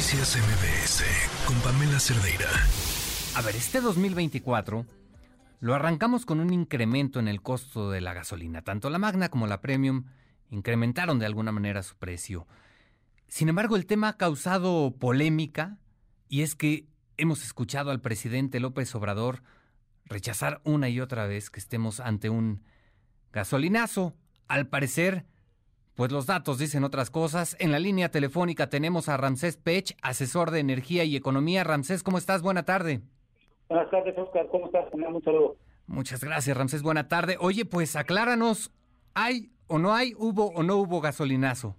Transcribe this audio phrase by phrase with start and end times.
[0.00, 1.04] Noticias MBS
[1.46, 2.48] con Pamela Cerdeira.
[3.36, 4.86] A ver, este 2024
[5.60, 8.62] lo arrancamos con un incremento en el costo de la gasolina.
[8.62, 10.06] Tanto la Magna como la Premium
[10.48, 12.46] incrementaron de alguna manera su precio.
[13.28, 15.76] Sin embargo, el tema ha causado polémica
[16.30, 16.88] y es que
[17.18, 19.42] hemos escuchado al presidente López Obrador
[20.06, 22.64] rechazar una y otra vez que estemos ante un
[23.34, 24.16] gasolinazo.
[24.48, 25.26] Al parecer,
[26.00, 27.58] pues los datos dicen otras cosas.
[27.60, 31.62] En la línea telefónica tenemos a Ramsés Pech, asesor de energía y economía.
[31.62, 32.40] Ramsés, ¿cómo estás?
[32.40, 33.02] Buena tarde.
[33.68, 34.46] Buenas tardes, Oscar.
[34.50, 34.86] ¿Cómo estás?
[34.94, 35.56] Un saludo.
[35.86, 36.82] Muchas gracias, Ramsés.
[36.82, 37.36] Buena tarde.
[37.38, 38.72] Oye, pues acláranos,
[39.12, 41.76] ¿hay o no hay, hubo o no hubo gasolinazo?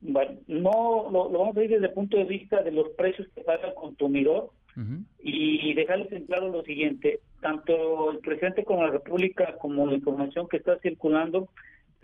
[0.00, 3.40] Bueno, no, lo, vamos a ver desde el punto de vista de los precios que
[3.40, 4.52] paga el consumidor
[5.18, 10.46] y dejarles en claro lo siguiente, tanto el presidente como la República como la información
[10.48, 11.48] que está circulando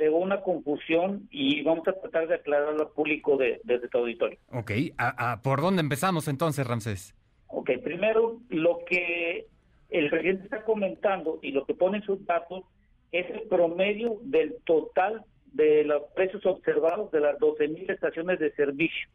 [0.01, 4.39] de una confusión y vamos a tratar de aclararlo al público de, desde tu auditorio.
[4.53, 7.15] Ok, ¿A, por dónde empezamos entonces, Ramsés?
[7.49, 9.47] Ok, primero lo que
[9.91, 12.65] el presidente está comentando y lo que pone en sus datos
[13.13, 19.09] es el promedio del total de los precios observados de las 12.000 estaciones de servicio.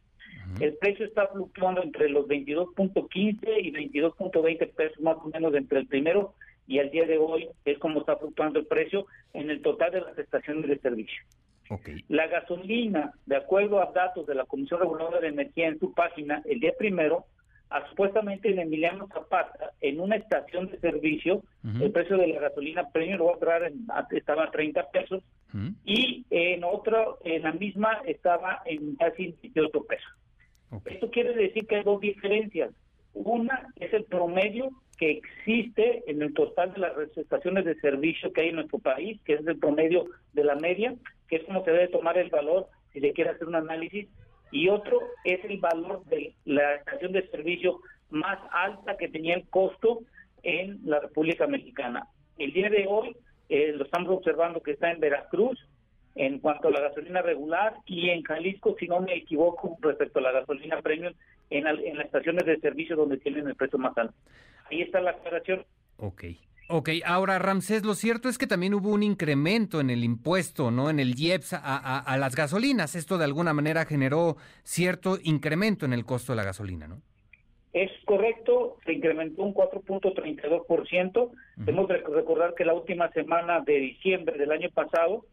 [0.60, 5.88] El precio está fluctuando entre los 22.15 y 22.20 pesos más o menos entre el
[5.88, 6.36] primero
[6.68, 10.02] y al día de hoy es como está fluctuando el precio en el total de
[10.02, 11.22] las estaciones de servicio.
[12.10, 16.42] La gasolina, de acuerdo a datos de la Comisión Reguladora de Energía en su página,
[16.46, 17.26] el día primero,
[17.70, 21.42] a, supuestamente en Emiliano Zapata, en una estación de servicio,
[21.82, 23.56] el precio de la gasolina premium lo va
[23.90, 25.24] a estaba a 30 pesos
[25.86, 30.12] y en otro, en la misma, estaba en casi 18 pesos.
[30.86, 32.72] Esto quiere decir que hay dos diferencias.
[33.14, 38.42] Una es el promedio que existe en el total de las estaciones de servicio que
[38.42, 40.96] hay en nuestro país, que es el promedio de la media,
[41.28, 44.08] que es como se debe tomar el valor si se quiere hacer un análisis,
[44.52, 49.50] y otro es el valor de la estación de servicio más alta que tenía el
[49.50, 50.02] costo
[50.44, 52.08] en la República Mexicana.
[52.38, 53.16] El día de hoy
[53.50, 55.60] eh, lo estamos observando que está en Veracruz
[56.16, 60.22] en cuanto a la gasolina regular y en Jalisco, si no me equivoco, respecto a
[60.22, 61.14] la gasolina premium
[61.50, 64.16] en, en las estaciones de servicio donde tienen el precio más alto.
[64.70, 65.66] Ahí está la aclaración.
[65.98, 66.24] Ok.
[66.68, 70.90] Ok, ahora Ramsés, lo cierto es que también hubo un incremento en el impuesto, ¿no?
[70.90, 72.96] En el IEPS a, a, las gasolinas.
[72.96, 77.02] Esto de alguna manera generó cierto incremento en el costo de la gasolina, ¿no?
[77.72, 81.32] Es correcto, se incrementó un 4.32%.
[81.66, 85.26] Tenemos que recordar que la última semana de diciembre del año pasado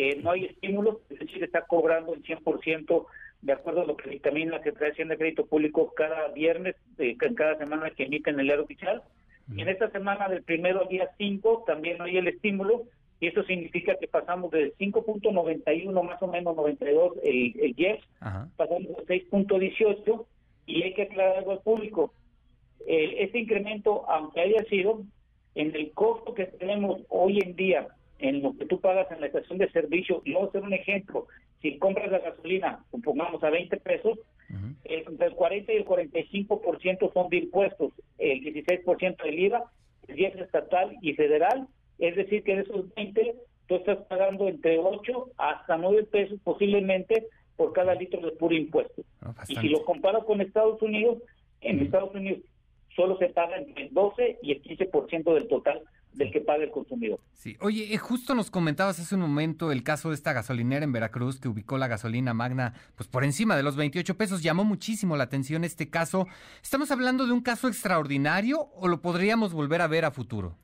[0.00, 3.06] eh, no hay estímulos, es decir, está cobrando el 100%
[3.42, 7.58] de acuerdo a lo que dictamina la Secretaría de Crédito Público cada viernes, eh, cada
[7.58, 9.02] semana que emite en el diario oficial.
[9.54, 12.84] Y en esta semana del primero al día 5 también hay el estímulo,
[13.20, 18.00] y eso significa que pasamos de 5.91 más o menos 92 el, el yes,
[18.56, 20.24] pasamos a 6.18
[20.64, 22.14] y hay que aclarar algo al público.
[22.86, 25.02] Eh, este incremento, aunque haya sido,
[25.54, 27.88] en el costo que tenemos hoy en día,
[28.20, 30.72] en lo que tú pagas en la estación de servicio, y vamos a hacer un
[30.72, 31.26] ejemplo,
[31.62, 34.18] si compras la gasolina, supongamos a 20 pesos,
[34.84, 39.64] entre el 40 y el 45% son de impuestos, el 16% del IVA,
[40.08, 43.34] el 10 estatal y federal, es decir, que de esos 20
[43.66, 47.26] tú estás pagando entre 8 hasta 9 pesos posiblemente
[47.56, 49.02] por cada litro de puro impuesto.
[49.48, 51.18] y si lo comparo con Estados Unidos,
[51.60, 52.40] en Estados Unidos
[52.96, 55.82] solo se paga entre el 12 y el 15% del total
[56.12, 57.20] del que paga el consumidor.
[57.32, 60.92] Sí, oye, eh, justo nos comentabas hace un momento el caso de esta gasolinera en
[60.92, 64.42] Veracruz que ubicó la gasolina magna pues por encima de los 28 pesos.
[64.42, 66.26] Llamó muchísimo la atención este caso.
[66.62, 70.56] ¿Estamos hablando de un caso extraordinario o lo podríamos volver a ver a futuro?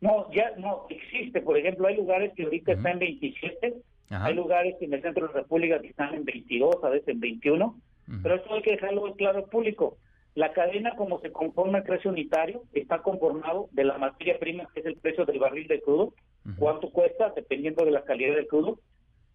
[0.00, 1.40] No, ya no existe.
[1.40, 3.74] Por ejemplo, hay lugares que ahorita están en 27,
[4.10, 7.20] hay lugares en el centro de la República que están en 22, a veces en
[7.20, 7.80] 21,
[8.22, 9.96] pero esto hay que dejarlo claro al público.
[10.34, 14.80] La cadena, como se conforma el precio unitario, está conformado de la materia prima, que
[14.80, 16.12] es el precio del barril de crudo,
[16.58, 18.80] cuánto cuesta, dependiendo de la calidad del crudo.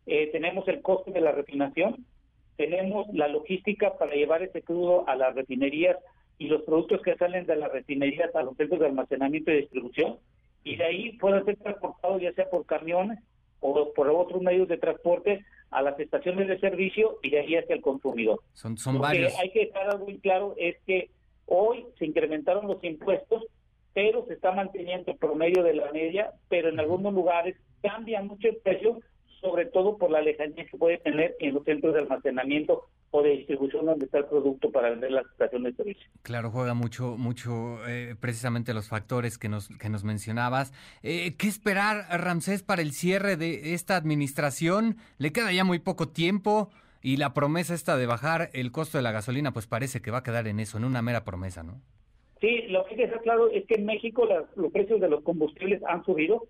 [0.05, 2.05] Eh, tenemos el coste de la refinación,
[2.57, 5.95] tenemos la logística para llevar ese crudo a las refinerías
[6.37, 10.17] y los productos que salen de las refinerías a los centros de almacenamiento y distribución,
[10.65, 13.19] y de ahí pueden ser transportados ya sea por camiones
[13.61, 17.75] o por otros medios de transporte a las estaciones de servicio y de ahí hacia
[17.75, 18.41] el consumidor.
[18.53, 19.37] Son, son varios.
[19.39, 21.09] hay que dejar algo muy claro es que
[21.45, 23.43] hoy se incrementaron los impuestos,
[23.93, 28.47] pero se está manteniendo el promedio de la media, pero en algunos lugares cambia mucho
[28.47, 28.99] el precio,
[29.41, 33.31] sobre todo por la lejanía que puede tener en los centros de almacenamiento o de
[33.31, 36.07] distribución donde está el producto para vender las estaciones de servicio.
[36.21, 40.73] Claro, juega mucho, mucho eh, precisamente los factores que nos, que nos mencionabas.
[41.01, 44.97] Eh, ¿Qué esperar, Ramsés, para el cierre de esta administración?
[45.17, 46.69] ¿Le queda ya muy poco tiempo?
[47.01, 50.17] y la promesa esta de bajar el costo de la gasolina, pues parece que va
[50.19, 51.81] a quedar en eso, en una mera promesa, ¿no?
[52.41, 56.03] Sí, lo que está claro es que en México los precios de los combustibles han
[56.05, 56.47] subido,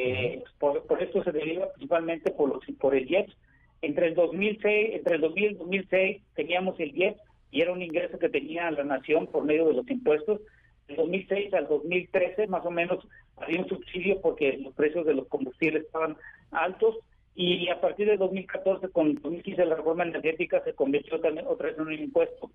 [0.00, 3.36] eh, por, esto se deriva principalmente por, los, por el IEPS.
[3.82, 8.18] Entre el 2006, entre el 2000 y 2006 teníamos el IEPS y era un ingreso
[8.18, 10.40] que tenía la nación por medio de los impuestos.
[10.86, 13.04] De 2006 al 2013 más o menos
[13.36, 16.16] había un subsidio porque los precios de los combustibles estaban
[16.52, 16.96] altos
[17.34, 21.76] y a partir de 2014 con 2015 la reforma energética se convirtió también otra vez
[21.76, 22.50] en un impuesto.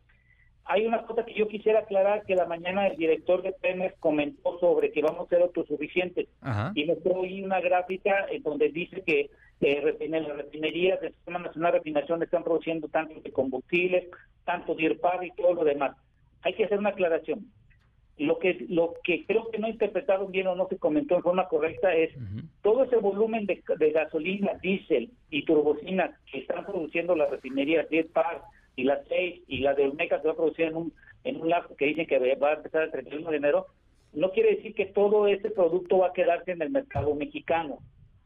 [0.65, 4.57] Hay una cosa que yo quisiera aclarar que la mañana el director de Pemex comentó
[4.59, 6.27] sobre que vamos a ser autosuficientes
[6.73, 9.29] y me ahí una gráfica en donde dice que
[9.59, 14.05] eh, las refinerías del Sistema Nacional de Refinación están produciendo tanto de combustibles,
[14.45, 15.97] tanto de IRPAR y todo lo demás.
[16.41, 17.45] Hay que hacer una aclaración.
[18.17, 21.47] Lo que lo que creo que no interpretaron bien o no se comentó en forma
[21.47, 22.13] correcta es
[22.61, 27.99] todo ese volumen de, gasolina, diésel y turbocina que están produciendo las refinerías de
[28.75, 30.93] y la 6 y la de Olmeca se va a producir en un,
[31.23, 33.67] en un lazo que dicen que va a empezar el 31 de enero,
[34.13, 37.79] no quiere decir que todo ese producto va a quedarse en el mercado mexicano.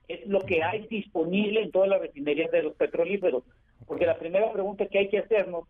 [0.07, 3.43] Es lo que hay disponible en todas las refinerías de los petrolíferos.
[3.85, 5.65] Porque la primera pregunta que hay que hacernos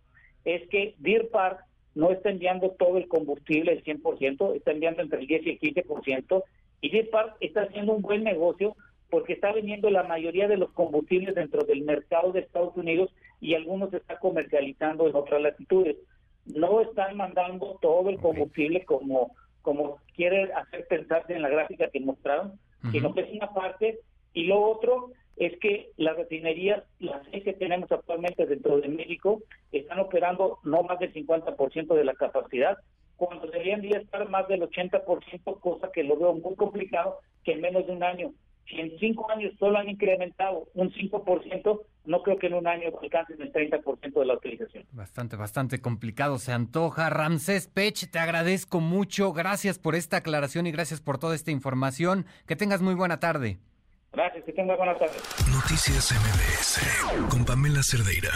[0.45, 1.63] es que Deer Park
[1.93, 5.59] no está enviando todo el combustible, el 100%, está enviando entre el 10 y el
[5.59, 6.43] 15%,
[6.81, 8.75] y Deer Park está haciendo un buen negocio
[9.09, 13.09] porque está vendiendo la mayoría de los combustibles dentro del mercado de Estados Unidos
[13.39, 15.97] y algunos se está comercializando en otras latitudes.
[16.45, 19.31] No están mandando todo el combustible como,
[19.61, 22.59] como quiere hacer pensarse en la gráfica que mostraron,
[22.91, 23.99] sino que es una parte.
[24.33, 29.41] Y lo otro es que las refinerías, las seis que tenemos actualmente dentro de México,
[29.71, 32.77] están operando no más del 50% de la capacidad,
[33.17, 37.87] cuando deberían estar más del 80%, cosa que lo veo muy complicado, que en menos
[37.87, 38.31] de un año
[38.67, 42.89] si en cinco años solo han incrementado un 5%, no creo que en un año
[43.01, 44.85] alcancen el 30% de la utilización.
[44.91, 47.09] Bastante, bastante complicado se antoja.
[47.09, 49.33] Ramsés Pech, te agradezco mucho.
[49.33, 52.25] Gracias por esta aclaración y gracias por toda esta información.
[52.47, 53.57] Que tengas muy buena tarde.
[54.13, 55.15] Gracias, que tengas buena tarde.
[55.51, 58.31] Noticias MBS con Pamela Cerdeira.